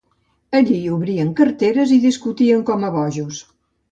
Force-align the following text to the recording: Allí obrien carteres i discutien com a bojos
Allí 0.59 0.77
obrien 0.93 1.29
carteres 1.41 1.93
i 1.97 2.01
discutien 2.07 2.65
com 2.73 2.87
a 2.89 2.93
bojos 2.99 3.45